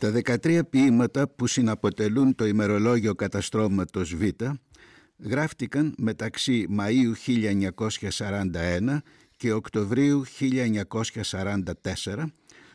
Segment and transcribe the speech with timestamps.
[0.00, 4.22] Τα 13 ποίηματα που συναποτελούν το ημερολόγιο καταστρώματος Β
[5.18, 7.12] γράφτηκαν μεταξύ Μαΐου
[8.08, 8.98] 1941
[9.36, 12.24] και Οκτωβρίου 1944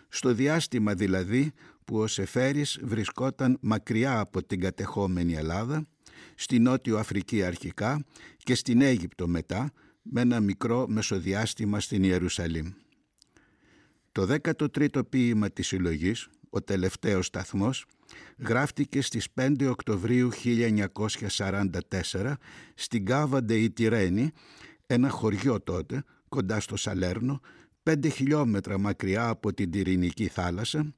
[0.09, 1.51] στο διάστημα δηλαδή
[1.85, 5.87] που ο Σεφέρης βρισκόταν μακριά από την κατεχόμενη Ελλάδα
[6.35, 8.05] στη Νότιο Αφρική αρχικά
[8.37, 9.71] και στην Αίγυπτο μετά
[10.01, 12.71] με ένα μικρό μεσοδιάστημα στην Ιερουσαλήμ.
[14.11, 17.85] Το 13ο ποίημα της συλλογής ο τελευταίος σταθμός,
[18.37, 22.37] γράφτηκε στις 5 Οκτωβρίου 1944
[22.75, 24.31] στην Κάβαντε η Τυρένη,
[24.87, 27.39] ένα χωριό τότε κοντά στο Σαλέρνο,
[27.83, 30.93] 5 χιλιόμετρα μακριά από την Τυρινική θάλασσα,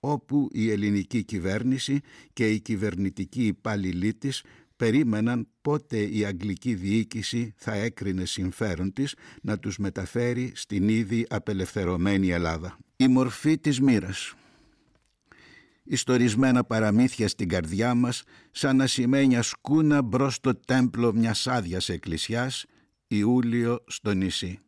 [0.00, 2.00] όπου η ελληνική κυβέρνηση
[2.32, 4.42] και η κυβερνητική υπάλληλή της
[4.76, 12.30] περίμεναν πότε η αγγλική διοίκηση θα έκρινε συμφέρον της να τους μεταφέρει στην ήδη απελευθερωμένη
[12.30, 12.78] Ελλάδα.
[12.96, 14.34] Η μορφή της μοίρας
[15.88, 22.64] ιστορισμένα παραμύθια στην καρδιά μας σαν ασημένια σκούνα μπρος στο τέμπλο μιας άδειας εκκλησιάς
[23.06, 24.58] Ιούλιο στο νησί.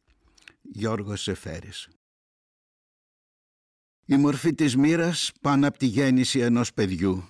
[0.62, 1.88] Γιώργος Σεφέρης
[4.06, 7.24] Η μορφή της μοίρας πάνω από τη γέννηση ενός παιδιού.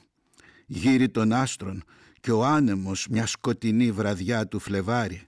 [0.67, 1.85] Γύρι των άστρων
[2.21, 5.23] και ο άνεμος μια σκοτεινή βραδιά του Φλεβάρι.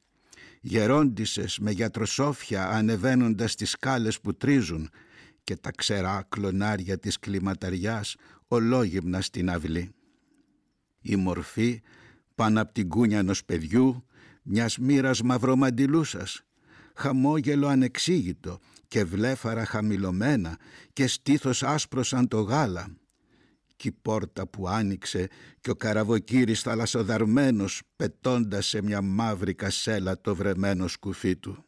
[0.60, 4.90] Γερόντισες με γιατροσόφια ανεβαίνοντας τις σκάλες που τρίζουν
[5.44, 8.16] και τα ξερά κλονάρια της κλιματαριάς
[8.48, 9.94] ολόγυμνα στην αυλή.
[11.00, 11.82] Η μορφή
[12.34, 14.06] πάνω από την κούνια ενός παιδιού,
[14.42, 16.42] μιας μοίρας μαυρομαντιλούσας,
[16.94, 20.58] χαμόγελο ανεξήγητο και βλέφαρα χαμηλωμένα
[20.92, 22.96] και στήθος άσπρος σαν το γάλα.
[23.76, 25.28] Κι η πόρτα που άνοιξε
[25.60, 31.64] και ο καραβοκύρης θαλασσοδαρμένος πετώντας σε μια μαύρη κασέλα το βρεμένο σκουφί του.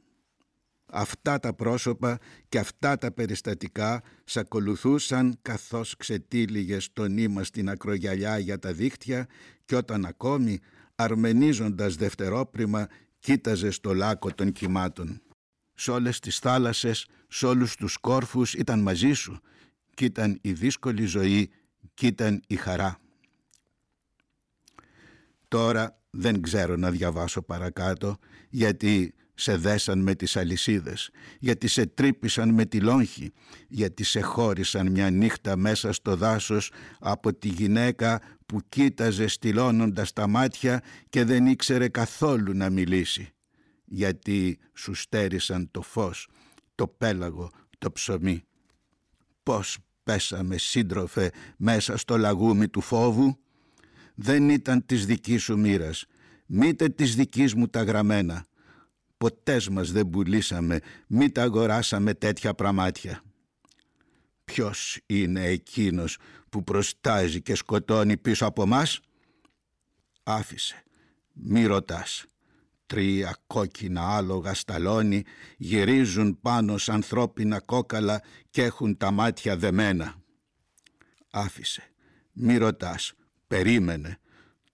[0.86, 2.18] Αυτά τα πρόσωπα
[2.48, 9.26] και αυτά τα περιστατικά σ' ακολουθούσαν καθώς ξετύλιγες το νήμα στην ακρογιαλιά για τα δίχτυα
[9.64, 10.60] και όταν ακόμη
[10.94, 15.22] αρμενίζοντας δευτερόπριμα κοίταζες στο λάκκο των κυμάτων.
[15.74, 19.40] Σ' όλες τις θάλασσες, σ' όλους τους κόρφους ήταν μαζί σου
[19.94, 21.50] κι ήταν η δύσκολη ζωή
[21.94, 22.98] κι ήταν η χαρά.
[25.48, 28.18] Τώρα δεν ξέρω να διαβάσω παρακάτω
[28.50, 33.32] γιατί σε δέσαν με τις αλυσίδες, γιατί σε τρύπησαν με τη λόγχη,
[33.68, 40.26] γιατί σε χώρισαν μια νύχτα μέσα στο δάσος από τη γυναίκα που κοίταζε στυλώνοντας τα
[40.26, 43.28] μάτια και δεν ήξερε καθόλου να μιλήσει,
[43.84, 46.28] γιατί σου στέρισαν το φως,
[46.74, 48.44] το πέλαγο, το ψωμί.
[49.42, 53.38] Πώς πέσαμε σύντροφε μέσα στο λαγούμι του φόβου,
[54.14, 56.04] δεν ήταν της δικής σου μοίρας,
[56.46, 58.46] μήτε της δικής μου τα γραμμένα
[59.24, 63.22] ποτές μας δεν πουλήσαμε, μη τα αγοράσαμε τέτοια πραμάτια.
[64.44, 66.18] Ποιος είναι εκείνος
[66.48, 69.00] που προστάζει και σκοτώνει πίσω από μας;
[70.22, 70.82] Άφησε,
[71.32, 72.24] μη ρωτάς.
[72.86, 75.22] Τρία κόκκινα άλογα σταλόνι
[75.56, 80.14] γυρίζουν πάνω σ' ανθρώπινα κόκαλα και έχουν τα μάτια δεμένα.
[81.30, 81.82] Άφησε,
[82.32, 83.12] μη ρωτάς,
[83.46, 84.18] περίμενε.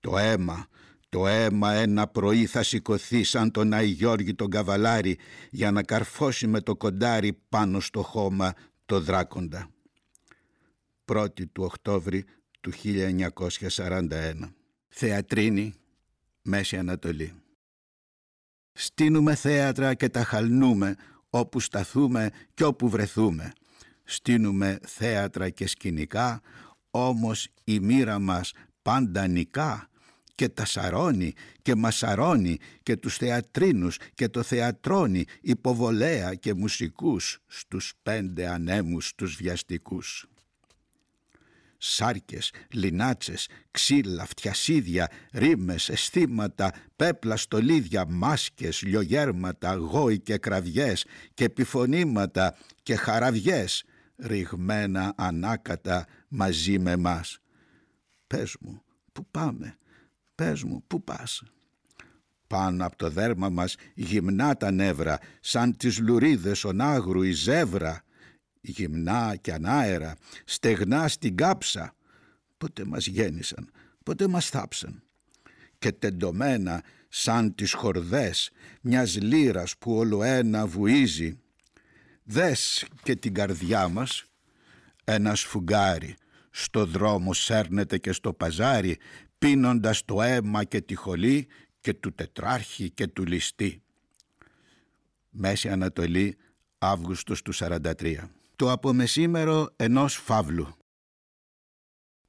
[0.00, 0.66] Το αίμα
[1.10, 5.18] το αίμα ένα πρωί θα σηκωθεί σαν τον Άι Γιώργη τον καβαλάρι
[5.50, 8.54] για να καρφώσει με το κοντάρι πάνω στο χώμα
[8.86, 9.70] το δράκοντα.
[11.12, 12.24] 1η του Οκτώβρη
[12.60, 12.72] του
[13.76, 14.32] 1941.
[14.88, 15.74] Θεατρίνη,
[16.42, 17.34] Μέση Ανατολή.
[18.72, 20.96] Στείνουμε θέατρα και τα χαλνούμε
[21.30, 23.52] όπου σταθούμε και όπου βρεθούμε.
[24.04, 26.40] Στείνουμε θέατρα και σκηνικά,
[26.90, 29.89] όμως η μοίρα μας πάντα νικά
[30.40, 37.92] και τα σαρώνει και μασαρώνει και τους θεατρίνους και το θεατρώνει υποβολέα και μουσικούς στους
[38.02, 40.26] πέντε ανέμους τους βιαστικούς.
[41.78, 52.56] Σάρκες, λινάτσες, ξύλα, φτιασίδια, ρήμες, αισθήματα, πέπλα, στολίδια, μάσκες, λιογέρματα, γόη και κραυγές και επιφωνήματα
[52.82, 53.84] και χαραβιές
[54.16, 57.38] ρηγμένα ανάκατα μαζί με μας.
[58.26, 58.82] Πες μου,
[59.12, 59.74] πού πάμε,
[60.40, 61.42] Πες μου, πού πας;
[62.46, 68.04] Πάνω από το δέρμα μας γυμνά τα νεύρα, σαν τις λουρίδες ονάγρου η ζεύρα,
[68.60, 71.94] γυμνά και ανάερα, στεγνά στην κάψα.
[72.56, 73.70] Πότε μας γέννησαν,
[74.02, 75.02] πότε μας θάψαν.
[75.78, 78.50] Και τεντωμένα σαν τις χορδές
[78.80, 81.38] μιας λύρας που όλο ένα βουίζει.
[82.22, 84.24] Δες και την καρδιά μας
[85.04, 86.16] ένας σφουγγάρι
[86.50, 88.98] στο δρόμο σέρνεται και στο παζάρι
[89.40, 91.46] πίνοντας το αίμα και τη χολή
[91.80, 93.82] και του τετράρχη και του ληστή.
[95.30, 96.36] Μέση Ανατολή,
[96.78, 98.30] Αύγουστος του 43.
[98.56, 100.74] Το απομεσήμερο ενός φαύλου.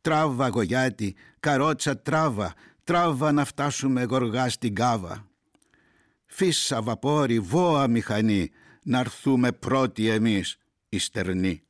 [0.01, 2.53] Τράβα γογιάτη, καρότσα τράβα,
[2.83, 5.27] τράβα να φτάσουμε γοργά στην κάβα.
[6.25, 8.51] Φύσα βαπόρι, βόα μηχανή,
[8.83, 10.57] να έρθουμε πρώτοι εμείς,
[10.89, 11.63] οι στερνοί.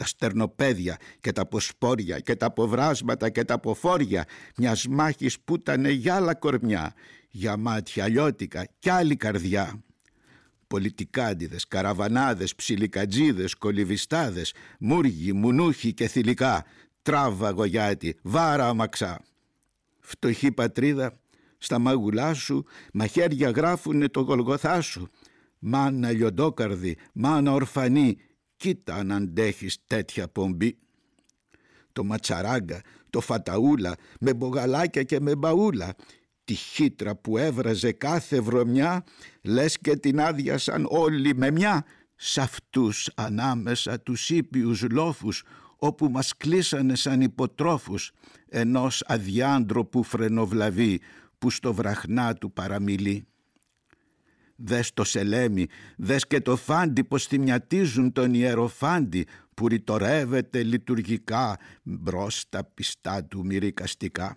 [0.00, 4.24] Τα στερνοπέδια και τα ποσπόρια και τα ποβράσματα και τα ποφόρια
[4.56, 6.94] μιας μάχης που ήταν για άλλα κορμιά,
[7.30, 9.82] για μάτια λιώτικα κι άλλη καρδιά
[10.66, 16.64] πολιτικάντιδες, καραβανάδες, ψιλικατζίδες, κολυβιστάδες, μούργοι, μουνούχοι και θηλυκά,
[17.02, 19.20] τράβα γογιάτη, βάρα αμαξά.
[20.00, 21.18] Φτωχή πατρίδα,
[21.58, 25.10] στα μαγουλά σου, μαχαίρια γράφουνε το γολγοθά σου.
[25.58, 28.18] Μάνα λιοντόκαρδη, μάνα ορφανή,
[28.60, 30.78] κοίτα αν αντέχεις τέτοια πομπή.
[31.92, 32.80] Το ματσαράγκα,
[33.10, 35.94] το φαταούλα, με μπογαλάκια και με μπαούλα,
[36.44, 39.04] τη χύτρα που έβραζε κάθε βρωμιά,
[39.42, 41.84] λες και την άδειασαν όλοι με μια,
[42.16, 45.42] σ' αυτούς ανάμεσα τους ήπιους λόφους,
[45.76, 48.12] όπου μας κλείσανε σαν υποτρόφους,
[48.48, 51.00] ενός αδιάντροπου φρενοβλαβή
[51.38, 53.26] που στο βραχνά του παραμιλεί.
[54.62, 55.66] Δες το σελέμι,
[55.96, 63.44] δες και το φάντι πως θυμιατίζουν τον ιεροφάντι που ρητορεύεται λειτουργικά μπρος τα πιστά του
[63.44, 64.36] μυρικαστικά.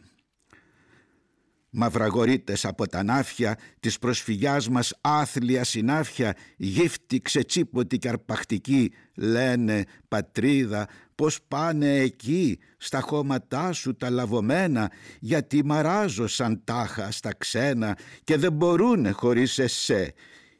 [1.69, 10.87] Μαυραγορείτες από τα νάφια της προσφυγιάς μας άθλια συνάφια γύφτη ξετσίποτη και αρπακτική λένε πατρίδα
[11.15, 18.37] πως πάνε εκεί στα χώματά σου τα λαβωμένα γιατί μαράζω σαν τάχα στα ξένα και
[18.37, 20.13] δεν μπορούνε χωρίς εσέ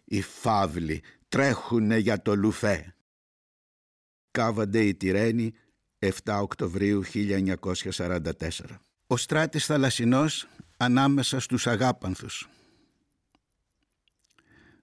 [0.04, 2.96] οι φαύλοι τρέχουνε για το λουφέ
[4.32, 5.54] Κάβανται η Τυρένη
[6.00, 6.10] 7
[6.42, 8.30] Οκτωβρίου 1944
[9.08, 10.48] Ο Στράτης Θαλασσινός
[10.78, 12.50] ανάμεσα στους αγάπανθους.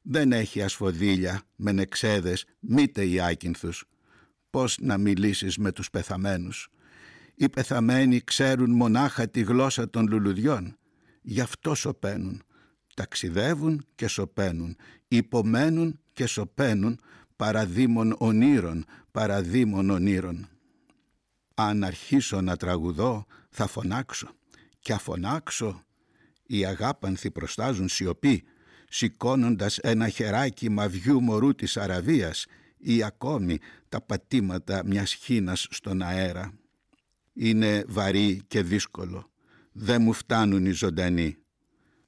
[0.03, 3.85] Δεν έχει ασφοδίλια με νεξέδες μήτε οι άκυνθους.
[4.51, 6.69] Πώς να μιλήσεις με τους πεθαμένους.
[7.35, 10.77] Οι πεθαμένοι ξέρουν μονάχα τη γλώσσα των λουλουδιών.
[11.23, 12.43] Γι' αυτό σωπαίνουν.
[12.95, 14.77] Ταξιδεύουν και σωπαίνουν.
[15.09, 17.01] Υπομένουν και σωπαίνουν
[17.37, 20.49] παραδείμων ονείρων, παραδείμων ονείρων.
[21.55, 24.29] Αν αρχίσω να τραγουδώ θα φωνάξω
[24.79, 25.85] και αφωνάξω
[26.47, 28.45] οι αγάπανθοι προστάζουν σιωπή,
[28.89, 32.47] σηκώνοντας ένα χεράκι μαβιού μωρού της Αραβίας
[32.81, 36.53] ή ακόμη τα πατήματα μιας χίνας στον αέρα.
[37.33, 39.31] Είναι βαρύ και δύσκολο.
[39.73, 41.37] Δεν μου φτάνουν οι ζωντανοί.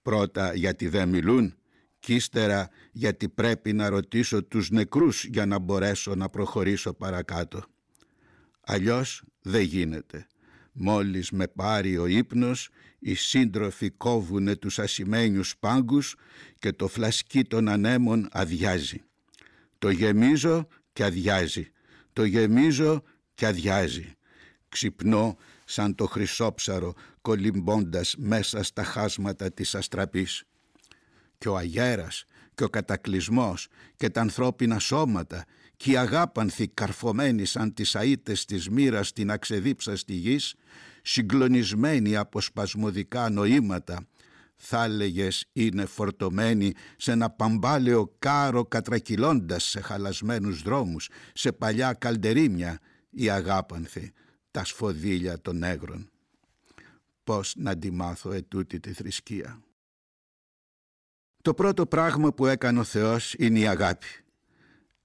[0.03, 1.55] Πρώτα γιατί δεν μιλούν
[1.99, 7.65] κι ύστερα γιατί πρέπει να ρωτήσω τους νεκρούς για να μπορέσω να προχωρήσω παρακάτω.
[8.61, 10.27] Αλλιώς δεν γίνεται.
[10.73, 16.17] Μόλις με πάρει ο ύπνος, οι σύντροφοι κόβουνε τους ασημένιους πάγκους
[16.59, 19.03] και το φλασκί των ανέμων αδειάζει.
[19.83, 21.71] Το γεμίζω και αδειάζει.
[22.13, 23.03] Το γεμίζω
[23.35, 24.15] και αδειάζει.
[24.69, 30.45] Ξυπνώ σαν το χρυσόψαρο κολυμπώντας μέσα στα χάσματα της αστραπής.
[31.39, 32.25] Και ο αγέρας
[32.55, 35.45] και ο κατακλυσμός και τα ανθρώπινα σώματα
[35.77, 40.55] και οι αγάπανθοι καρφωμένοι σαν τις αΐτες της μοίρας στην αξεδίψαστη γης,
[41.03, 44.07] συγκλονισμένοι από σπασμωδικά νοήματα,
[44.65, 52.79] θα έλεγες είναι φορτωμένοι σε ένα παμπάλαιο κάρο κατρακυλώντας σε χαλασμένους δρόμους, σε παλιά καλντερίμια,
[53.11, 54.13] οι αγάπανθοι,
[54.51, 56.11] τα σφοδίλια των έγρων.
[57.25, 59.63] Πώς να τη μάθω ετούτη τη θρησκεία.
[61.43, 64.07] Το πρώτο πράγμα που έκανε ο Θεός είναι η αγάπη.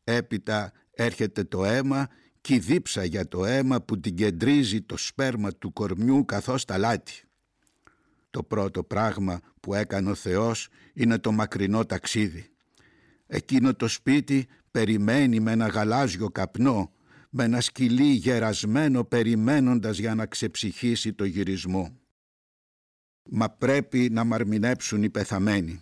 [0.04, 2.08] Έπειτα έρχεται το αίμα
[2.42, 6.78] και η δίψα για το αίμα που την κεντρίζει το σπέρμα του κορμιού καθώς τα
[6.78, 7.27] λάτι.
[8.38, 12.50] Το πρώτο πράγμα που έκανε ο Θεός είναι το μακρινό ταξίδι.
[13.28, 16.94] Εκείνο το σπίτι περιμένει με ένα γαλάζιο καπνό,
[17.30, 22.00] με ένα σκυλί γερασμένο περιμένοντας για να ξεψυχήσει το γυρισμό.
[23.30, 25.82] Μα πρέπει να μαρμινέψουν οι πεθαμένοι.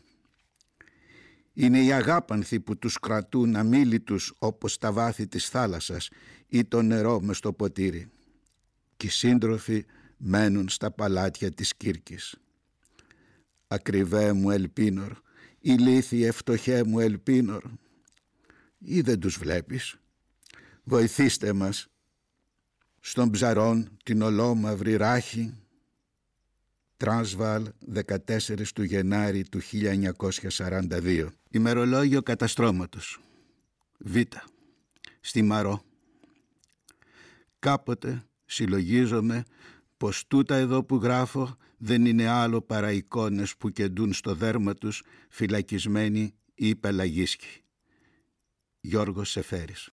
[1.53, 6.09] Είναι οι αγάπανθοι που τους κρατούν αμήλυτους όπως τα βάθη της θάλασσας
[6.47, 8.11] ή το νερό μες στο ποτήρι.
[8.97, 9.85] Και οι σύντροφοι
[10.17, 12.39] μένουν στα παλάτια της Κύρκης.
[13.67, 15.17] Ακριβέ μου ελπίνορ,
[15.59, 17.63] ηλίθιε φτωχέ μου ελπίνορ.
[18.77, 19.95] Ή δεν τους βλέπεις.
[20.83, 21.87] Βοηθήστε μας.
[22.99, 25.53] Στον ψαρόν την ολόμαυρη ράχη.
[26.97, 31.27] Τράνσβαλ, 14 του Γενάρη του 1942.
[31.49, 33.19] Ημερολόγιο καταστρώματος.
[33.97, 34.15] Β.
[35.19, 35.83] Στη Μαρό.
[37.59, 39.43] Κάποτε συλλογίζομαι
[39.97, 45.03] πως τούτα εδώ που γράφω δεν είναι άλλο παρά εικόνες που κεντούν στο δέρμα τους
[45.29, 47.63] φυλακισμένοι ή πελαγίσκοι.
[48.79, 49.89] Γιώργος Σεφέρης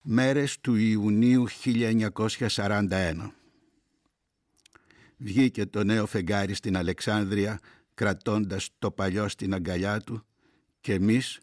[0.00, 3.30] Μέρες του Ιουνίου 1941
[5.16, 7.60] Βγήκε το νέο φεγγάρι στην Αλεξάνδρεια
[7.94, 10.26] κρατώντας το παλιό στην αγκαλιά του
[10.80, 11.40] και εμείς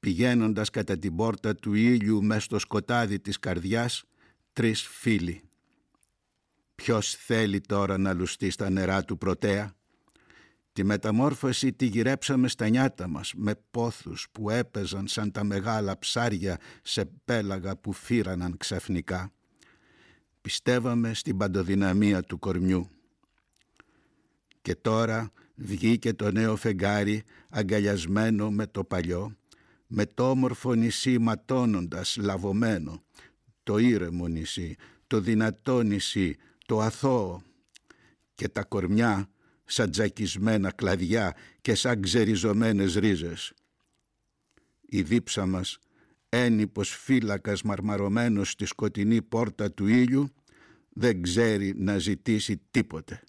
[0.00, 4.04] πηγαίνοντας κατά την πόρτα του ήλιου μες στο σκοτάδι της καρδιάς
[4.52, 5.42] τρεις φίλοι.
[6.74, 9.74] Ποιος θέλει τώρα να λουστεί στα νερά του πρωτέα;
[10.72, 16.58] Τη μεταμόρφωση τη γυρέψαμε στα νιάτα μας με πόθους που έπαιζαν σαν τα μεγάλα ψάρια
[16.82, 19.32] σε πέλαγα που φύραναν ξαφνικά.
[20.40, 22.88] Πιστεύαμε στην παντοδυναμία του κορμιού.
[24.62, 29.36] Και τώρα βγήκε το νέο φεγγάρι αγκαλιασμένο με το παλιό,
[29.86, 33.02] με το όμορφο νησί ματώνοντας λαβωμένο,
[33.62, 34.76] το ήρεμο νησί,
[35.06, 36.36] το δυνατό νησί,
[36.72, 37.42] το αθώο
[38.34, 39.30] και τα κορμιά
[39.64, 43.52] σαν τζακισμένα κλαδιά και σαν ξεριζωμένες ρίζες.
[44.80, 45.78] Η δίψα μας,
[46.28, 50.28] ένυπος φύλακας μαρμαρωμένος στη σκοτεινή πόρτα του ήλιου,
[50.88, 53.22] δεν ξέρει να ζητήσει τίποτε.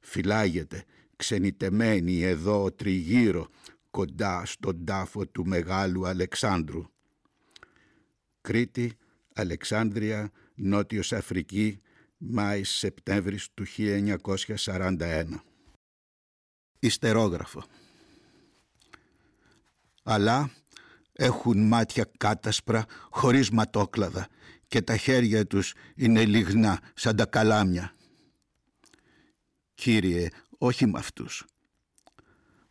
[0.00, 0.84] Φυλάγεται,
[1.16, 3.48] ξενιτεμένη εδώ τριγύρω,
[3.90, 6.84] κοντά στον τάφο του Μεγάλου Αλεξάνδρου.
[8.40, 8.92] Κρήτη,
[9.34, 11.80] Αλεξάνδρεια, Νότιος Αφρική,
[12.22, 15.24] Μάης-Σεπτέμβρης του 1941.
[16.78, 17.64] Ιστερόγραφο.
[20.02, 20.50] Αλλά
[21.12, 24.28] έχουν μάτια κάτασπρα χωρίς ματόκλαδα
[24.66, 27.94] και τα χέρια τους είναι λιγνά σαν τα καλάμια.
[29.74, 31.44] Κύριε, όχι με αυτούς.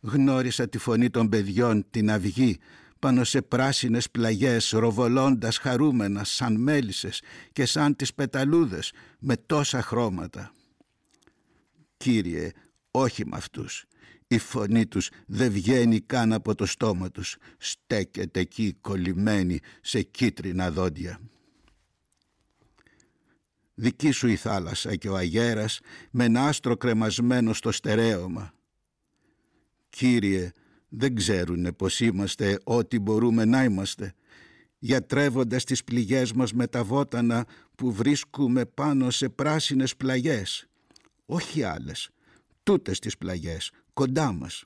[0.00, 2.58] Γνώρισα τη φωνή των παιδιών την αυγή
[3.00, 10.54] πάνω σε πράσινες πλαγιές ροβολώντας χαρούμενα σαν μέλισσες και σαν τις πεταλούδες με τόσα χρώματα.
[11.96, 12.50] Κύριε,
[12.90, 13.84] όχι με αυτούς.
[14.26, 17.36] Η φωνή τους δεν βγαίνει καν από το στόμα τους.
[17.58, 21.20] Στέκεται εκεί κολλημένη σε κίτρινα δόντια.
[23.74, 25.80] Δική σου η θάλασσα και ο αγέρας
[26.10, 28.54] με ένα άστρο κρεμασμένο στο στερέωμα.
[29.88, 30.52] Κύριε,
[30.90, 34.14] δεν ξέρουνε πως είμαστε ό,τι μπορούμε να είμαστε,
[34.78, 40.66] γιατρεύοντας τις πληγές μας με τα βότανα που βρίσκουμε πάνω σε πράσινες πλαγιές.
[41.26, 42.10] Όχι άλλες,
[42.62, 44.64] τούτες τις πλαγιές, κοντά μας.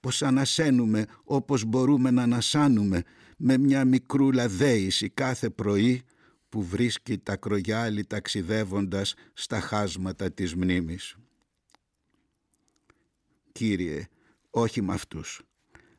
[0.00, 3.02] Πως ανασένουμε όπως μπορούμε να ανασάνουμε
[3.36, 6.02] με μια μικρούλα δέηση κάθε πρωί
[6.48, 11.16] που βρίσκει τα κρογιάλι ταξιδεύοντας στα χάσματα της μνήμης.
[13.52, 14.08] Κύριε,
[14.50, 15.42] όχι με αυτούς.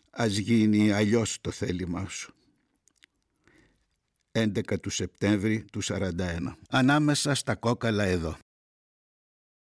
[0.10, 2.34] Ας γίνει αλλιώς το θέλημά σου.
[4.32, 6.58] 11 του Σεπτέμβρη του 41.
[6.70, 8.38] Ανάμεσα στα κόκαλα εδώ.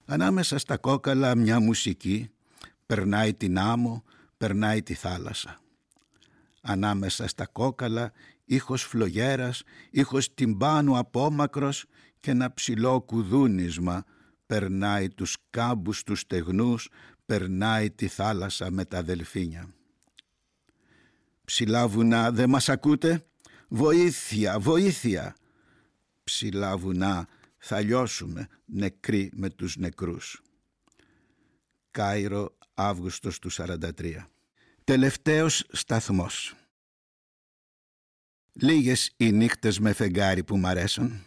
[0.04, 2.30] Ανάμεσα στα κόκαλα μια μουσική
[2.86, 4.04] περνάει την άμμο,
[4.36, 5.60] περνάει τη θάλασσα.
[6.62, 8.12] Ανάμεσα στα κόκαλα
[8.44, 11.84] ήχος φλογέρας, ήχος τυμπάνου απόμακρος
[12.20, 14.04] και ένα ψηλό κουδούνισμα
[14.46, 16.88] περνάει τους κάμπους τους στεγνούς,
[17.28, 19.74] περνάει τη θάλασσα με τα δελφίνια.
[21.44, 23.24] Ψηλά βουνά δεν μας ακούτε,
[23.68, 25.36] βοήθεια, βοήθεια.
[26.24, 30.42] Ψηλά βουνά θα λιώσουμε νεκροί με τους νεκρούς.
[31.90, 34.28] Κάιρο, Αύγουστος του 43.
[34.84, 36.54] Τελευταίος σταθμός.
[38.52, 41.26] Λίγες οι νύχτες με φεγγάρι που μ' αρέσουν.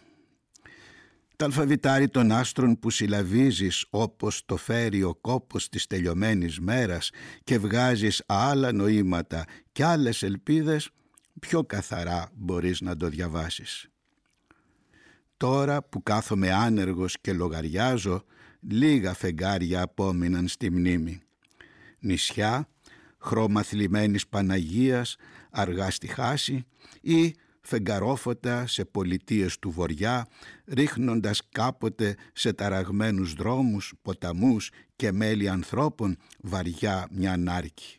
[1.36, 7.10] Τα αλφαβητάρι των άστρων που συλλαβίζεις όπως το φέρει ο κόπος της τελειωμένης μέρας
[7.44, 10.90] και βγάζεις άλλα νοήματα και άλλες ελπίδες,
[11.40, 13.86] πιο καθαρά μπορείς να το διαβάσεις.
[15.36, 18.24] Τώρα που κάθομαι άνεργος και λογαριάζω,
[18.60, 21.22] λίγα φεγγάρια απόμειναν στη μνήμη.
[21.98, 22.68] Νησιά,
[23.18, 25.16] χρώμα θλιμμένης Παναγίας,
[25.50, 26.66] αργά στη χάση
[27.00, 30.28] ή φεγγαρόφωτα σε πολιτείες του βοριά,
[30.66, 37.98] ρίχνοντας κάποτε σε ταραγμένους δρόμους, ποταμούς και μέλη ανθρώπων βαριά μια νάρκη.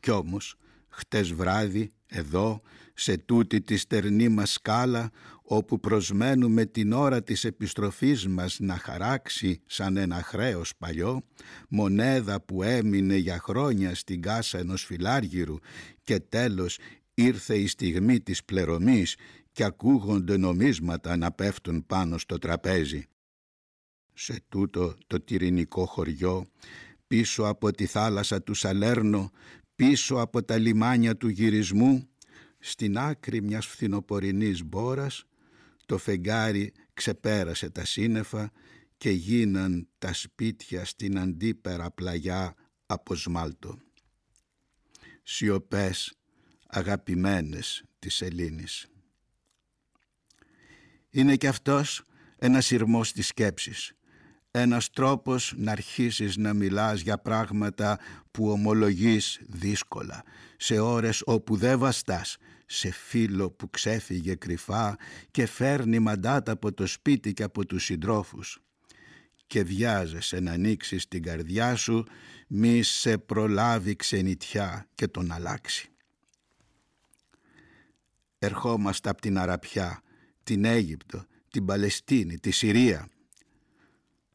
[0.00, 0.56] Κι όμως,
[0.88, 2.60] χτες βράδυ, εδώ,
[2.94, 5.10] σε τούτη τη στερνή μας σκάλα,
[5.42, 11.22] όπου προσμένουμε την ώρα της επιστροφής μας να χαράξει σαν ένα χρέος παλιό,
[11.68, 15.56] μονέδα που έμεινε για χρόνια στην κάσα ενός φιλάργυρου
[16.04, 16.78] και τέλος
[17.20, 19.16] ήρθε η στιγμή της πλερωμής
[19.52, 23.06] και ακούγονται νομίσματα να πέφτουν πάνω στο τραπέζι.
[24.14, 26.46] Σε τούτο το τυρινικό χωριό,
[27.06, 29.30] πίσω από τη θάλασσα του Σαλέρνο,
[29.74, 32.08] πίσω από τα λιμάνια του γυρισμού,
[32.58, 35.24] στην άκρη μιας φθινοπορεινής μπόρας,
[35.86, 38.52] το φεγγάρι ξεπέρασε τα σύννεφα
[38.96, 42.54] και γίναν τα σπίτια στην αντίπερα πλαγιά
[42.86, 43.78] από σμάλτο.
[45.22, 46.17] Σιωπές
[46.68, 48.86] αγαπημένες της Ελλήνης.
[51.10, 52.02] Είναι και αυτός
[52.38, 53.92] ένας σειρμός της σκέψης.
[54.50, 57.98] Ένας τρόπος να αρχίσεις να μιλάς για πράγματα
[58.30, 60.24] που ομολογείς δύσκολα,
[60.56, 64.96] σε ώρες όπου δεν βαστάς, σε φίλο που ξέφυγε κρυφά
[65.30, 68.58] και φέρνει μαντάτα από το σπίτι και από τους συντρόφους
[69.46, 72.04] και βιάζεσαι να ανοίξεις την καρδιά σου
[72.48, 75.90] μη σε προλάβει ξενιτιά και τον αλλάξει.
[78.38, 80.02] Ερχόμαστε από την Αραπιά,
[80.42, 83.08] την Αίγυπτο, την Παλαιστίνη, τη Συρία.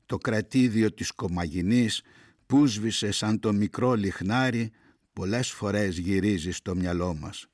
[0.06, 2.02] Το κρατήδιο της Κομαγινής
[2.46, 4.72] που σβήσε σαν το μικρό λιχνάρι
[5.14, 7.48] πολλές φορές γυρίζει στο μυαλό μας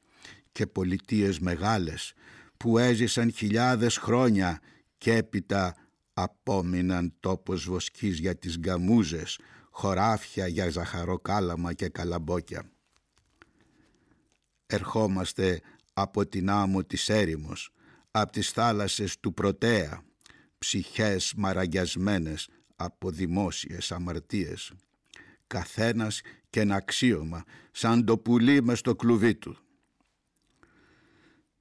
[0.52, 2.14] και πολιτείες μεγάλες
[2.58, 4.60] που έζησαν χιλιάδες χρόνια
[4.98, 5.76] και έπειτα
[6.14, 9.40] απόμειναν τόπος βοσκής για τις γκαμούζες,
[9.70, 12.72] χωράφια για ζαχαροκάλαμα και καλαμπόκια.
[14.66, 15.62] Ερχόμαστε
[16.02, 17.72] από την άμμο της έρημος,
[18.12, 20.04] από τις θάλασσες του Πρωτέα,
[20.58, 24.72] ψυχές μαραγιασμένες από δημόσιες αμαρτίες.
[25.48, 29.58] Καθένας και ένα αξίωμα, σαν το πουλί μες στο κλουβί του.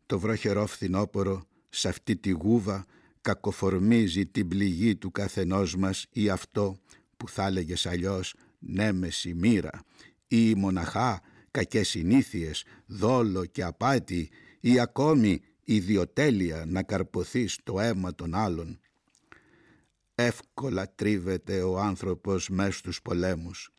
[0.07, 2.85] Το βροχερό φθινόπορο, σε αυτή τη γούβα,
[3.21, 6.79] κακοφορμίζει την πληγή του καθενός μας ή αυτό
[7.17, 9.83] που θα έλεγες αλλιώς νέμεση μοίρα
[10.29, 11.21] ή μοναχά
[11.59, 18.81] κακές συνήθειες, δόλο και απάτη ή ακόμη ιδιοτέλεια να καρποθεί στο αίμα των άλλων.
[20.15, 23.71] Εύκολα τρίβεται ο άνθρωπος μες στους πολέμους.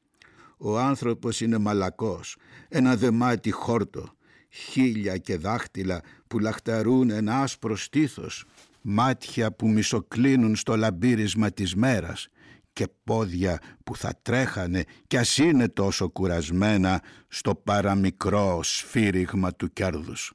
[0.57, 2.37] Ο άνθρωπος είναι μαλακός,
[2.69, 4.13] ένα δεμάτι χόρτο,
[4.49, 8.45] χίλια και δάχτυλα που λαχταρούν ένα άσπρο στήθος
[8.81, 12.27] μάτια που μισοκλίνουν στο λαμπύρισμα της μέρας
[12.79, 20.33] και πόδια που θα τρέχανε κι ας είναι τόσο κουρασμένα στο παραμικρό σφύριγμα του κέρδους.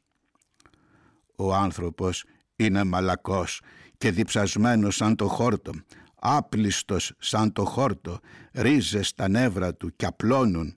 [1.36, 2.24] Ο άνθρωπος
[2.56, 3.60] είναι μαλακός
[3.98, 5.72] και διψασμένος σαν το χόρτο,
[6.14, 8.20] άπλιστος σαν το χόρτο,
[8.52, 10.76] ρίζες στα νεύρα του κι απλώνουν.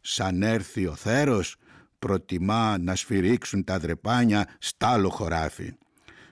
[0.00, 1.56] Σαν έρθει ο θέρος,
[1.98, 5.72] προτιμά να σφυρίξουν τα δρεπάνια στ' άλλο χωράφι.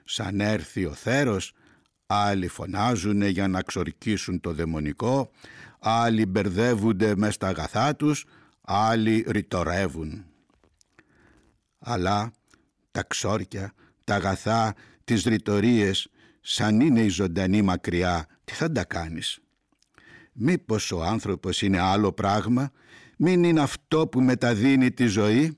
[0.05, 1.53] Σαν έρθει ο θέρος,
[2.07, 5.31] άλλοι φωνάζουν για να ξορκίσουν το δαιμονικό,
[5.79, 8.25] άλλοι μπερδεύονται μες στα αγαθά τους,
[8.61, 10.25] άλλοι ρητορεύουν.
[11.79, 12.33] Αλλά
[12.91, 13.73] τα ξόρκια,
[14.05, 16.09] τα αγαθά, τις ρητορίες,
[16.41, 19.39] σαν είναι η ζωντανή μακριά, τι θα τα κάνεις;
[20.33, 22.71] Μήπως ο άνθρωπος είναι άλλο πράγμα,
[23.17, 25.57] μην είναι αυτό που μεταδίνει τη ζωή;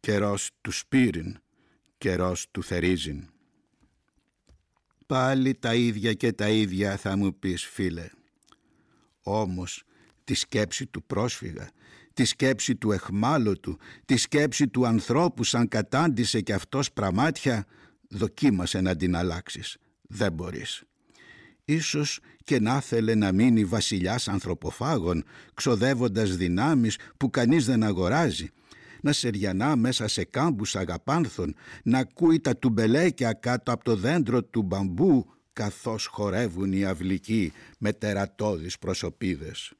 [0.00, 1.38] Καιρός του σπύριν,
[1.98, 3.28] καιρός του θερίζειν.
[5.10, 8.10] Πάλι τα ίδια και τα ίδια θα μου πεις φίλε.
[9.22, 9.84] Όμως
[10.24, 11.70] τη σκέψη του πρόσφυγα,
[12.14, 17.66] τη σκέψη του εχμάλωτου, τη σκέψη του ανθρώπου σαν κατάντησε και αυτός πραμάτια,
[18.08, 19.76] δοκίμασε να την αλλάξεις.
[20.02, 20.82] Δεν μπορείς.
[21.64, 28.50] Ίσως και να θέλε να μείνει βασιλιάς ανθρωποφάγων, ξοδεύοντας δυνάμεις που κανείς δεν αγοράζει,
[29.02, 34.62] να σεριανά μέσα σε κάμπους αγαπάνθων, να ακούει τα τουμπελέκια κάτω από το δέντρο του
[34.62, 39.72] μπαμπού, καθώς χορεύουν οι αυλικοί με τερατώδεις προσωπίδες.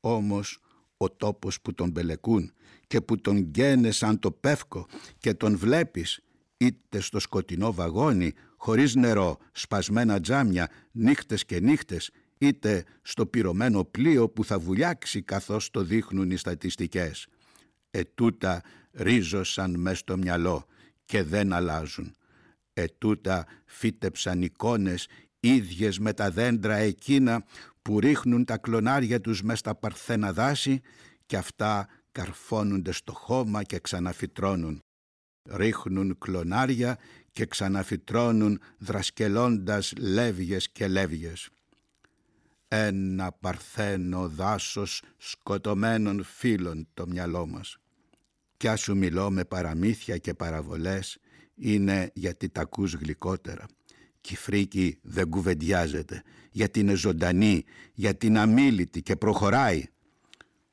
[0.00, 0.60] Όμως
[0.96, 2.52] ο τόπος που τον μπελεκούν
[2.86, 4.86] και που τον γκαίνε σαν το πεύκο
[5.18, 6.20] και τον βλέπεις
[6.56, 14.28] είτε στο σκοτεινό βαγόνι χωρίς νερό, σπασμένα τζάμια, νύχτες και νύχτες είτε στο πυρωμένο πλοίο
[14.28, 17.26] που θα βουλιάξει καθώς το δείχνουν οι στατιστικές
[17.90, 20.66] ετούτα ρίζωσαν μες στο μυαλό
[21.04, 22.16] και δεν αλλάζουν.
[22.72, 25.08] Ετούτα φύτεψαν εικόνες
[25.40, 27.44] ίδιες με τα δέντρα εκείνα
[27.82, 30.80] που ρίχνουν τα κλονάρια τους μες στα παρθένα δάση
[31.26, 34.78] και αυτά καρφώνονται στο χώμα και ξαναφυτρώνουν.
[35.50, 36.98] Ρίχνουν κλονάρια
[37.32, 41.50] και ξαναφυτρώνουν δρασκελώντας λεύγες και λεύγες
[42.72, 47.79] ένα παρθένο δάσος σκοτωμένων φίλων το μυαλό μας.
[48.60, 51.18] Κι ας σου μιλώ με παραμύθια και παραβολές
[51.54, 53.66] είναι γιατί τα ακούς γλυκότερα.
[54.20, 59.84] Κι η φρίκη δεν κουβεντιάζεται γιατί είναι ζωντανή, γιατί είναι αμήλυτη και προχωράει.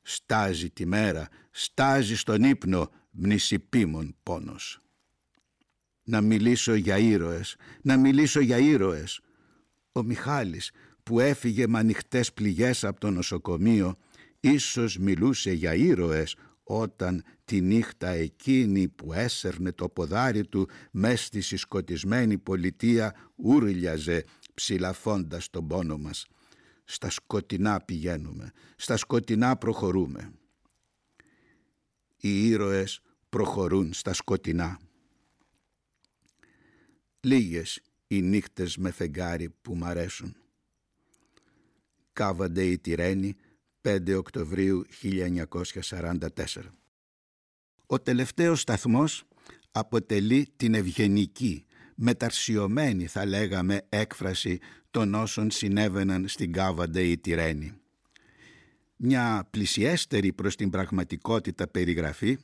[0.01, 4.81] Στάζει τη μέρα, στάζει στον ύπνο μνησιπίμων πόνος.
[6.03, 9.21] Να μιλήσω για ήρωες, να μιλήσω για ήρωες.
[9.91, 10.71] Ο Μιχάλης
[11.03, 13.97] που έφυγε με ανοιχτές πληγές από το νοσοκομείο
[14.39, 21.41] ίσως μιλούσε για ήρωες όταν τη νύχτα εκείνη που έσερνε το ποδάρι του μες στη
[21.41, 26.27] συσκοτισμένη πολιτεία ούρλιαζε ψηλαφώντας τον πόνο μας.
[26.83, 30.31] Στα σκοτεινά πηγαίνουμε, στα σκοτεινά προχωρούμε.
[32.17, 34.79] Οι ήρωες προχωρούν στα σκοτεινά.
[37.19, 40.35] Λίγες οι νύχτες με φεγγάρι που μ' αρέσουν.
[42.13, 43.35] Κάβανται η Τυρένη
[43.81, 46.71] 5 Οκτωβρίου 1944.
[47.89, 49.23] Ο τελευταίος σταθμός
[49.71, 54.59] αποτελεί την ευγενική, μεταρσιωμένη θα λέγαμε έκφραση
[54.91, 57.73] των όσων συνέβαιναν στην Κάβαντε η Τυρένη.
[58.95, 62.37] Μια πλησιέστερη προς την πραγματικότητα περιγραφή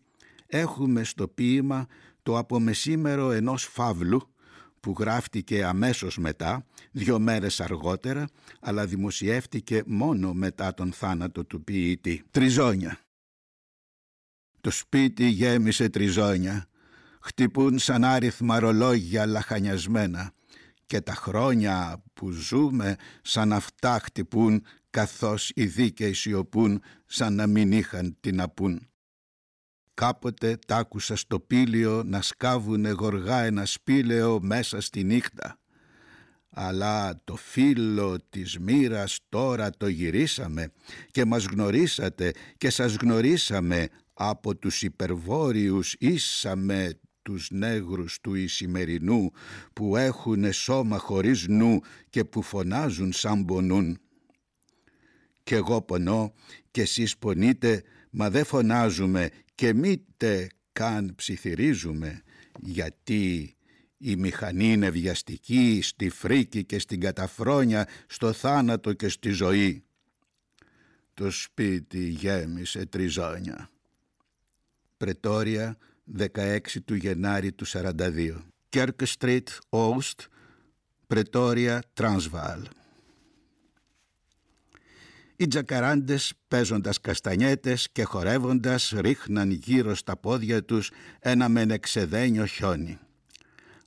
[0.48, 1.88] έχουμε στο ποίημα
[2.24, 4.34] το απομεσήμερο ενός φαύλου
[4.80, 8.28] που γράφτηκε αμέσως μετά, δύο μέρες αργότερα,
[8.60, 12.24] αλλά δημοσιεύτηκε μόνο μετά τον θάνατο του ποιητή.
[12.32, 13.00] Τριζόνια.
[14.64, 16.68] Το σπίτι γέμισε τριζόνια,
[17.22, 20.34] χτυπούν σαν άριθμα ρολόγια λαχανιασμένα
[20.86, 27.72] και τα χρόνια που ζούμε σαν αυτά χτυπούν καθώς οι δίκαιοι σιωπούν σαν να μην
[27.72, 28.88] είχαν τι να πούν.
[29.94, 35.58] Κάποτε τ' άκουσα στο πήλιο να σκάβουνε γοργά ένα σπήλαιο μέσα στη νύχτα.
[36.50, 40.72] Αλλά το φύλλο της μοίρας τώρα το γυρίσαμε
[41.12, 49.32] και μας γνωρίσατε και σας γνωρίσαμε από τους υπερβόρειους ίσαμε τους νέγρους του Ισημερινού
[49.74, 53.98] που έχουνε σώμα χωρίς νου και που φωνάζουν σαν πονούν.
[55.44, 56.34] Κι εγώ πονώ
[56.72, 62.22] και εσείς πονείτε μα δεν φωνάζουμε και μήτε καν ψιθυρίζουμε
[62.60, 63.56] γιατί
[63.98, 69.84] η μηχανή είναι βιαστική στη φρίκη και στην καταφρόνια, στο θάνατο και στη ζωή.
[71.14, 73.73] Το σπίτι γέμισε τριζόνια.
[74.98, 75.78] Πρετόρια
[76.18, 77.92] 16 του Γενάρη του 42.
[78.70, 80.22] Κέρκ Στρίτ, Όστ,
[81.08, 82.68] Πρετόρια, Τρανσβάλ.
[85.36, 93.00] Οι τζακαράντες παίζοντας καστανιέτες και χορεύοντας ρίχναν γύρω στα πόδια τους ένα μενεξεδένιο χιόνι.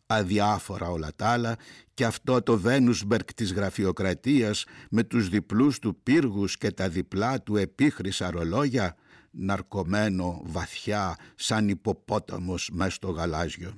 [0.07, 1.57] Αδιάφορα όλα τα άλλα
[1.95, 7.57] και αυτό το Βένουσμπερκ της γραφειοκρατίας με τους διπλούς του πύργους και τα διπλά του
[7.57, 8.97] επίχρησα ρολόγια
[9.37, 13.75] ναρκωμένο βαθιά σαν υποπόταμος μες στο γαλάζιο.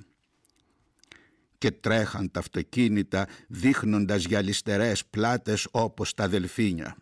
[1.57, 6.97] Και τρέχαν τα αυτοκίνητα δείχνοντας γυαλιστερές πλάτες όπως τα δελφίνια.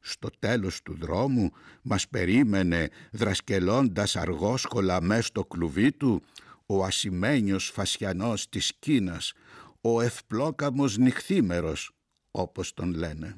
[0.00, 1.50] Στο τέλος του δρόμου
[1.82, 6.22] μας περίμενε δρασκελώντας αργόσκολα μες στο κλουβί του
[6.66, 9.32] ο ασημένιος φασιανός της Κίνας,
[9.80, 11.90] ο ευπλόκαμος νυχθήμερος
[12.30, 13.36] όπως τον λένε.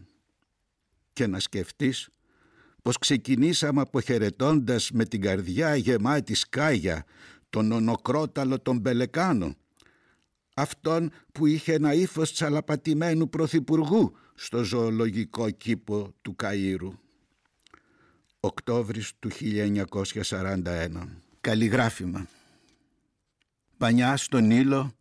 [1.12, 2.08] Και να σκεφτείς
[2.87, 7.05] πως ξεκινήσαμε αποχαιρετώντας με την καρδιά γεμάτη σκάγια
[7.51, 9.55] τον ονοκρόταλο τον Μπελεκάνο,
[10.55, 16.90] αυτόν που είχε ένα ύφος τσαλαπατημένου πρωθυπουργού στο ζωολογικό κήπο του Καΐρου.
[18.40, 20.88] Οκτώβρης του 1941.
[21.40, 22.27] Καλλιγράφημα.
[23.77, 24.92] Πανιά στον ήλο,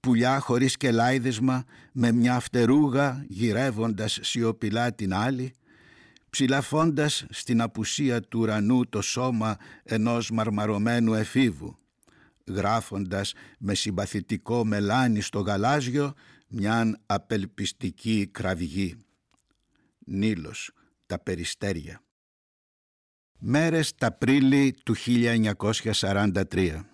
[0.00, 5.54] πουλιά χωρίς κελάιδισμα, με μια φτερούγα γυρεύοντας σιωπηλά την άλλη,
[6.30, 11.78] ψηλαφώντας στην απουσία του ουρανού το σώμα ενός μαρμαρωμένου εφήβου,
[12.46, 16.14] γράφοντας με συμπαθητικό μελάνι στο γαλάζιο
[16.48, 18.96] μιαν απελπιστική κραυγή.
[20.06, 20.70] Νίλος,
[21.06, 22.02] τα περιστέρια.
[23.38, 26.84] Μέρες τα Απρίλη του 1943.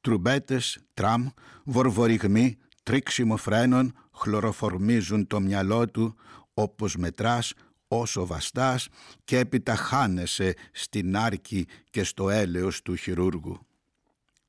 [0.00, 1.28] Τρουμπέτες, τραμ,
[1.64, 6.16] βορβοριγμοί, τρίξιμο φρένων χλωροφορμίζουν το μυαλό του
[6.54, 7.52] όπως μετράς
[7.92, 8.88] όσο βαστάς
[9.24, 13.66] και έπειτα χάνεσαι στην άρκη και στο έλεος του χειρούργου.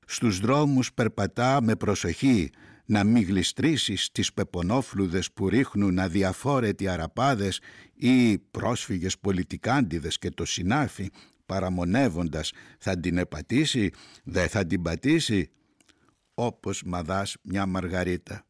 [0.06, 2.50] Στους δρόμους περπατά με προσοχή
[2.86, 7.60] να μην γλιστρήσεις τις πεπονόφλουδες που ρίχνουν αδιαφόρετοι αραπάδες
[7.94, 11.10] ή πρόσφυγες πολιτικάντιδες και το συνάφι
[11.46, 13.90] παραμονεύοντας θα την επατήσει,
[14.24, 15.50] δεν θα την πατήσει
[16.34, 18.46] όπως μαδάς μια μαργαρίτα.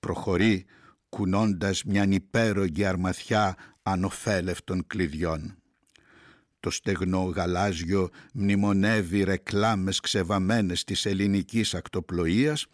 [0.00, 0.64] Προχωρεί
[1.14, 5.56] κουνώντας μιαν υπέρογγη αρμαθιά ανοφέλευτων κλειδιών.
[6.60, 12.66] Το στεγνό γαλάζιο μνημονεύει ρεκλάμες ξεβαμένες της ελληνικής ακτοπλοείας,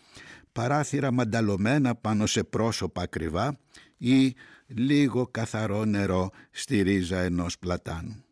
[0.53, 3.59] παράθυρα μανταλωμένα πάνω σε πρόσωπα ακριβά
[3.97, 4.35] ή
[4.67, 8.25] λίγο καθαρό νερό στη ρίζα ενός πλατάνου.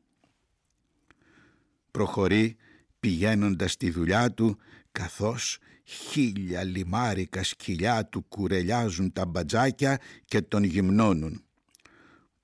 [1.91, 2.57] Προχωρεί
[3.01, 4.59] πηγαίνοντας στη δουλειά του
[4.93, 11.43] καθώς χίλια λιμάρικα σκυλιά του κουρελιάζουν τα μπατζάκια και τον γυμνώνουν.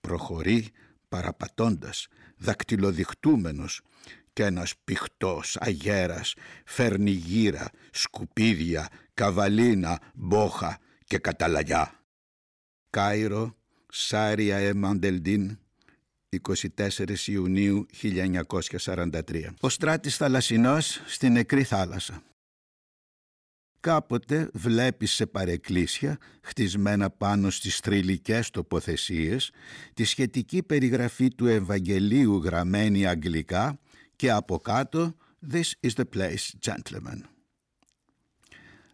[0.01, 0.69] Προχωρεί
[1.09, 3.81] παραπατώντας, δακτυλοδειχτούμενος
[4.33, 12.01] και ένας πηχτός αγέρας φέρνει γύρα, σκουπίδια, καβαλίνα, μπόχα και καταλαγιά.
[12.91, 13.57] Κάιρο,
[13.89, 15.59] Σάρια Εμαντελντίν,
[16.29, 19.55] 24 Ιουνίου 1943.
[19.61, 22.23] Ο στράτης θαλασσινός στην νεκρή θάλασσα.
[23.85, 29.51] Κάποτε βλέπεις σε παρεκκλήσια χτισμένα πάνω στις θρηλυκές τοποθεσίες
[29.95, 33.79] τη σχετική περιγραφή του Ευαγγελίου γραμμένη αγγλικά
[34.17, 35.15] και από κάτω
[35.53, 37.21] «This is the place, gentlemen».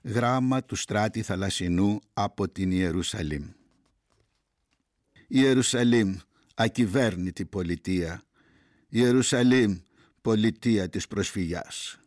[0.03, 3.45] Γράμμα του στράτη θαλασσινού από την Ιερουσαλήμ.
[5.29, 6.17] Ιερουσαλήμ,
[6.55, 8.23] ακυβέρνητη πολιτεία.
[8.89, 9.79] Ιερουσαλήμ,
[10.23, 11.99] πολιτεία της προσφυγιάς.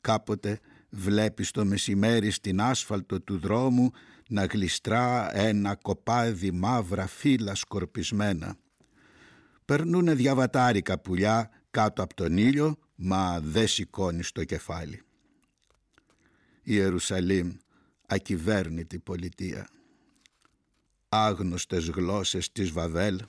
[0.00, 3.90] Κάποτε βλέπεις το μεσημέρι στην άσφαλτο του δρόμου
[4.28, 8.56] να γλιστρά ένα κοπάδι μαύρα φύλλα σκορπισμένα.
[9.64, 15.02] Περνούνε διαβατάρικα πουλιά κάτω από τον ήλιο, μα δεν σηκώνει το κεφάλι.
[16.62, 17.56] Ιερουσαλήμ,
[18.06, 19.68] ακυβέρνητη πολιτεία.
[21.08, 23.20] Άγνωστες γλώσσες της Βαβέλ,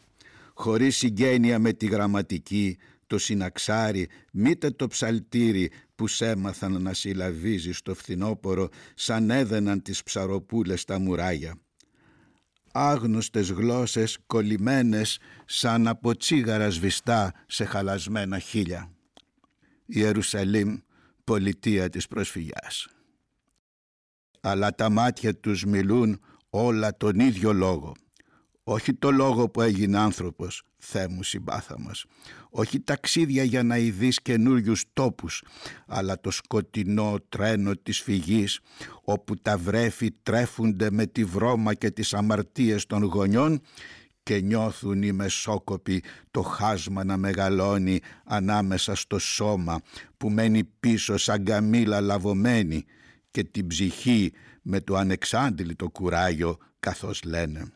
[0.53, 7.93] χωρίς συγγένεια με τη γραμματική, το συναξάρι, μήτε το ψαλτήρι που σέμαθαν να συλλαβίζει στο
[7.93, 11.55] φθινόπορο σαν έδαιναν τις ψαροπούλες στα μουράγια.
[12.71, 18.91] Άγνωστες γλώσσες κολλημένες σαν από τσίγαρα σβηστά σε χαλασμένα χίλια.
[19.85, 20.77] Ιερουσαλήμ,
[21.23, 22.87] πολιτεία της προσφυγιάς.
[24.41, 27.95] Αλλά τα μάτια τους μιλούν όλα τον ίδιο λόγο.
[28.63, 32.05] Όχι το λόγο που έγινε άνθρωπος, Θεέ μου συμπάθα μας.
[32.59, 35.43] Όχι ταξίδια για να ειδείς καινούριους τόπους,
[35.87, 38.59] αλλά το σκοτεινό τρένο της φυγής,
[39.01, 43.61] όπου τα βρέφη τρέφονται με τη βρώμα και τις αμαρτίες των γονιών
[44.23, 49.81] και νιώθουν οι μεσόκοποι το χάσμα να μεγαλώνει ανάμεσα στο σώμα
[50.17, 52.85] που μένει πίσω σαν καμήλα λαβωμένη
[53.31, 57.71] και την ψυχή με το ανεξάντλητο κουράγιο καθώς λένε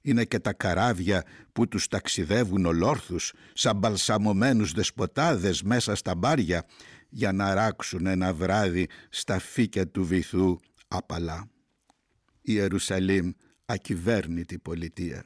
[0.00, 6.66] είναι και τα καράβια που τους ταξιδεύουν ολόρθους σαν μπαλσαμωμένους δεσποτάδες μέσα στα μπάρια
[7.08, 10.58] για να ράξουν ένα βράδυ στα φύκια του βυθού
[10.88, 11.48] απαλά.
[12.40, 13.32] Η Ιερουσαλήμ
[13.64, 15.24] ακυβέρνητη πολιτεία.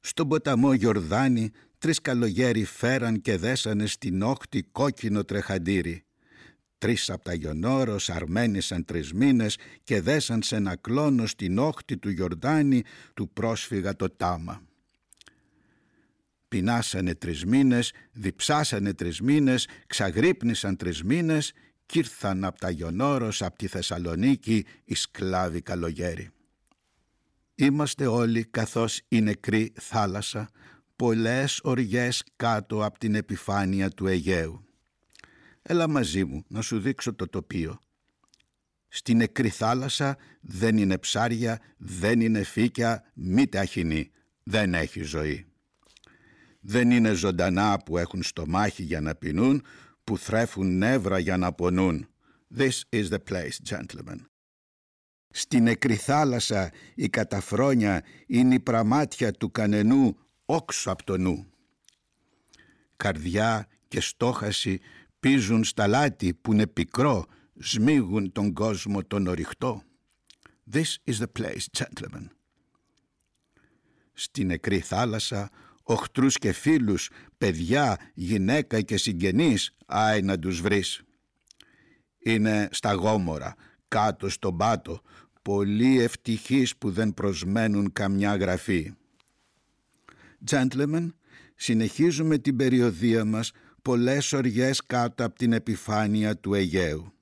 [0.00, 6.05] Στον ποταμό Γιορδάνη τρεις καλογέρι φέραν και δέσανε στην όχτη κόκκινο τρεχαντήρι
[6.78, 12.10] Τρεις από τα γιονόρος αρμένισαν τρεις μήνες και δέσαν σε ένα κλόνο στην όχτη του
[12.10, 12.82] Γιορδάνη
[13.14, 14.62] του πρόσφυγα το τάμα.
[16.48, 21.52] Πεινάσανε τρεις μήνες, διψάσανε τρεις μήνες, ξαγρύπνησαν τρεις μήνες
[21.86, 26.30] κι ήρθαν από τα γιονόρος από τη Θεσσαλονίκη οι σκλάβοι καλογέρι.
[27.54, 30.48] Είμαστε όλοι καθώς η νεκρή θάλασσα,
[30.96, 34.65] πολλές οριές κάτω από την επιφάνεια του Αιγαίου.
[35.68, 37.80] Έλα μαζί μου να σου δείξω το τοπίο.
[38.88, 44.10] Στην νεκρή θάλασσα δεν είναι ψάρια, δεν είναι φύκια, μη ταχυνή,
[44.42, 45.46] δεν έχει ζωή.
[46.60, 49.62] Δεν είναι ζωντανά που έχουν στομάχι για να πεινούν,
[50.04, 52.08] που θρέφουν νεύρα για να πονούν.
[52.56, 54.18] This is the place, gentlemen.
[55.30, 61.46] Στην νεκρή θάλασσα η καταφρόνια είναι η πραμάτια του κανενού όξω από το νου.
[62.96, 64.80] Καρδιά και στόχαση
[65.26, 67.26] πίζουν στα λάτι που είναι πικρό,
[67.58, 69.82] σμίγουν τον κόσμο τον οριχτό.
[70.72, 72.26] This is the place, gentlemen.
[74.12, 75.50] Στη νεκρή θάλασσα,
[75.82, 81.02] οχτρούς και φίλους, παιδιά, γυναίκα και συγγενείς, άι να τους βρεις.
[82.18, 83.54] Είναι στα γόμορα,
[83.88, 85.00] κάτω στον πάτο,
[85.42, 88.92] πολύ ευτυχείς που δεν προσμένουν καμιά γραφή.
[90.50, 91.08] Gentlemen,
[91.54, 93.52] συνεχίζουμε την περιοδία μας
[93.86, 97.12] πολλές οριές κάτω από την επιφάνεια του Αιγαίου.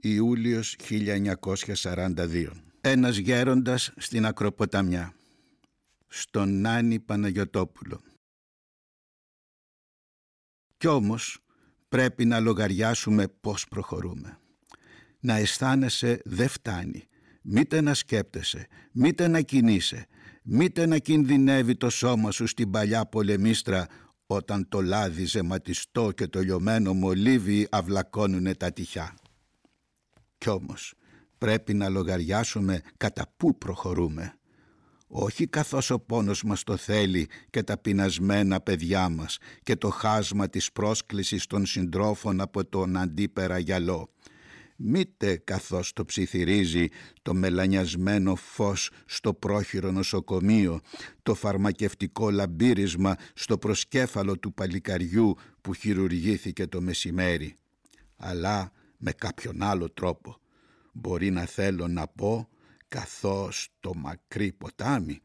[0.00, 2.50] Ιούλιος 1942.
[2.80, 5.14] Ένας γέροντας στην Ακροποταμιά.
[6.08, 8.00] Στον Νάνη Παναγιωτόπουλο.
[10.76, 11.38] Κι όμως
[11.88, 14.38] πρέπει να λογαριάσουμε πώς προχωρούμε.
[15.20, 17.04] Να αισθάνεσαι δεν φτάνει.
[17.42, 20.06] Μήτε να σκέπτεσαι, μήτε να κινείσαι,
[20.42, 23.86] μήτε να κινδυνεύει το σώμα σου στην παλιά πολεμίστρα
[24.34, 29.14] όταν το λάδι ζεματιστό και το λιωμένο μολύβι αυλακώνουνε τα τυχιά.
[30.38, 30.94] Κι όμως
[31.38, 34.36] πρέπει να λογαριάσουμε κατά πού προχωρούμε.
[35.06, 40.48] Όχι καθώς ο πόνος μας το θέλει και τα πεινασμένα παιδιά μας και το χάσμα
[40.48, 44.10] της πρόσκλησης των συντρόφων από τον αντίπερα γυαλό
[44.84, 46.88] μήτε καθώς το ψιθυρίζει
[47.22, 50.80] το μελανιασμένο φως στο πρόχειρο νοσοκομείο,
[51.22, 57.56] το φαρμακευτικό λαμπύρισμα στο προσκέφαλο του παλικαριού που χειρουργήθηκε το μεσημέρι.
[58.16, 60.36] Αλλά με κάποιον άλλο τρόπο.
[60.92, 62.48] Μπορεί να θέλω να πω
[62.88, 65.20] καθώς το μακρύ ποτάμι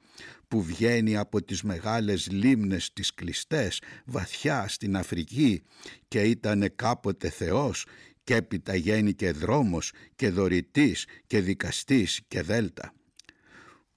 [0.47, 5.63] που βγαίνει από τις μεγάλες λίμνες τις κλειστές βαθιά στην Αφρική
[6.07, 7.85] και ήταν κάποτε Θεός
[8.27, 12.93] και έπειτα γέννηκε δρόμος και δωρητής και δικαστής και δέλτα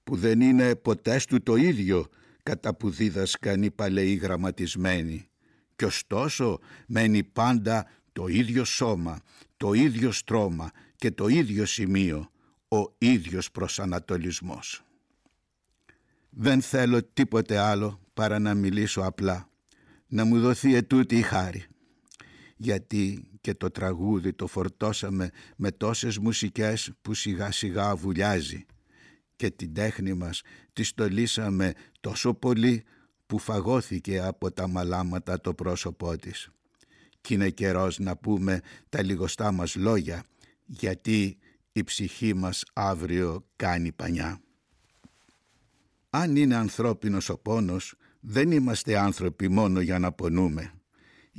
[0.05, 2.07] που δεν είναι ποτές του το ίδιο
[2.43, 5.29] κατά που δίδασκαν οι παλαιοί γραμματισμένοι
[5.77, 9.21] και ωστόσο μένει πάντα το ίδιο σώμα,
[9.57, 12.31] το ίδιο στρώμα και το ίδιο σημείο,
[12.69, 14.85] ο ίδιος προσανατολισμός.
[16.31, 19.51] Δεν θέλω τίποτε άλλο παρά να μιλήσω απλά,
[20.07, 21.65] να μου δοθεί ετούτη η χάρη.
[22.63, 28.67] Γιατί και το τραγούδι το φορτώσαμε με τόσες μουσικές που σιγά σιγά βουλιάζει
[29.37, 30.43] και την τέχνη μας
[30.73, 32.85] τη στολίσαμε τόσο πολύ
[33.27, 36.49] που φαγώθηκε από τα μαλάματα το πρόσωπό της.
[37.21, 40.25] Κι είναι καιρός να πούμε τα λιγοστά μας λόγια
[40.67, 41.39] γιατί
[41.73, 44.41] η ψυχή μας αύριο κάνει πανιά.
[46.11, 50.80] Αν είναι ανθρώπινος ο πόνος, δεν είμαστε άνθρωποι μόνο για να πονούμε.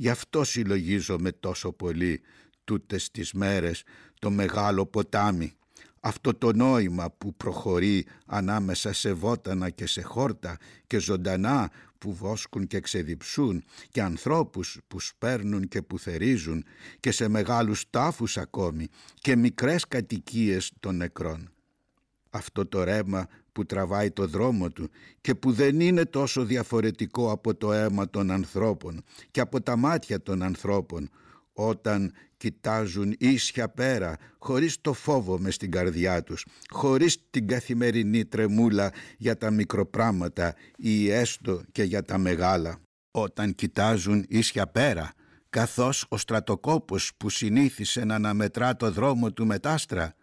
[0.02, 2.20] Γι' αυτό συλλογίζομαι τόσο πολύ
[2.64, 3.82] τούτες τις μέρες
[4.18, 5.52] το μεγάλο ποτάμι.
[6.00, 12.66] Αυτό το νόημα που προχωρεί ανάμεσα σε βότανα και σε χόρτα και ζωντανά που βόσκουν
[12.66, 16.64] και ξεδιψούν και ανθρώπους που σπέρνουν και που θερίζουν
[17.00, 21.51] και σε μεγάλους τάφους ακόμη και μικρές κατοικίες των νεκρών.
[22.34, 24.90] Αυτό το ρέμα που τραβάει το δρόμο του
[25.20, 30.22] και που δεν είναι τόσο διαφορετικό από το αίμα των ανθρώπων και από τα μάτια
[30.22, 31.10] των ανθρώπων
[31.52, 38.92] όταν κοιτάζουν ίσια πέρα χωρίς το φόβο μες στην καρδιά τους χωρίς την καθημερινή τρεμούλα
[39.18, 42.78] για τα μικροπράματα ή έστω και για τα μεγάλα.
[43.10, 45.12] Όταν κοιτάζουν ίσια πέρα
[45.50, 50.14] καθώς ο στρατοκόπος που συνήθισε να αναμετρά το δρόμο του μετάστρα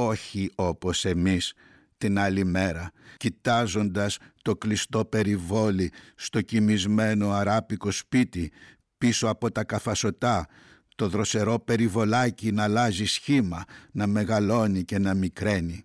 [0.00, 1.52] όχι όπως εμείς
[1.98, 8.52] την άλλη μέρα, κοιτάζοντας το κλειστό περιβόλι στο κοιμισμένο αράπικο σπίτι
[8.98, 10.46] πίσω από τα καφασωτά,
[10.94, 15.84] το δροσερό περιβολάκι να αλλάζει σχήμα, να μεγαλώνει και να μικραίνει.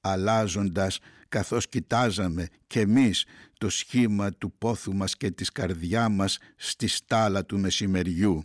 [0.00, 3.24] Αλλάζοντας καθώς κοιτάζαμε κι εμείς
[3.58, 8.44] το σχήμα του πόθου μας και της καρδιά μας στη στάλα του μεσημεριού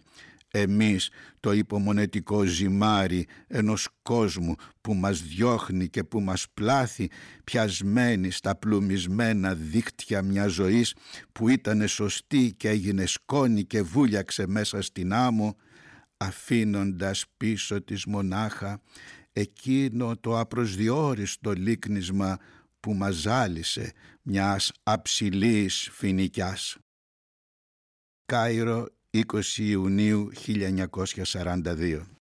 [0.52, 1.10] εμείς
[1.40, 7.10] το υπομονετικό ζυμάρι ενός κόσμου που μας διώχνει και που μας πλάθει
[7.44, 10.96] πιασμένοι στα πλουμισμένα δίκτυα μιας ζωής
[11.32, 15.56] που ήταν σωστή και έγινε σκόνη και βούλιαξε μέσα στην άμμο
[16.18, 18.82] αφήνοντας πίσω της μονάχα
[19.34, 22.38] εκείνο το απροσδιόριστο λίκνισμα
[22.80, 26.78] που μας ζάλισε μιας αψηλής φοινικιάς.
[28.26, 32.10] Κάιρο 20 Ιουνίου 1942